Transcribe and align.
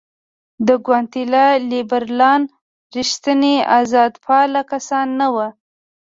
د 0.67 0.69
ګواتیلا 0.85 1.47
لیبرالان 1.71 2.41
رښتیني 2.95 3.55
آزادپاله 3.79 4.61
کسان 4.71 5.07
نه 5.19 5.27
وو. 5.33 5.47